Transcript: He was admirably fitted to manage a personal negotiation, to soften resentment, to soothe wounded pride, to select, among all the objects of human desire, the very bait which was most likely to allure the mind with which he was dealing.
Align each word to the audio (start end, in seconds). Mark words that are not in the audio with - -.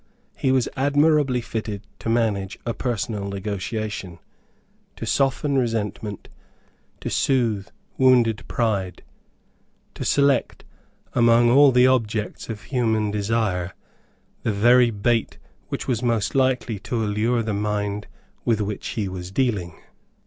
He 0.35 0.51
was 0.51 0.67
admirably 0.75 1.41
fitted 1.41 1.85
to 1.99 2.09
manage 2.09 2.57
a 2.65 2.73
personal 2.73 3.29
negotiation, 3.29 4.17
to 4.95 5.05
soften 5.05 5.59
resentment, 5.59 6.27
to 7.01 7.11
soothe 7.11 7.67
wounded 7.99 8.43
pride, 8.47 9.03
to 9.93 10.03
select, 10.03 10.63
among 11.13 11.51
all 11.51 11.71
the 11.71 11.85
objects 11.85 12.49
of 12.49 12.63
human 12.63 13.11
desire, 13.11 13.75
the 14.41 14.51
very 14.51 14.89
bait 14.89 15.37
which 15.67 15.87
was 15.87 16.01
most 16.01 16.33
likely 16.33 16.79
to 16.79 16.95
allure 17.03 17.43
the 17.43 17.53
mind 17.53 18.07
with 18.43 18.59
which 18.59 18.87
he 18.87 19.07
was 19.07 19.29
dealing. 19.29 19.75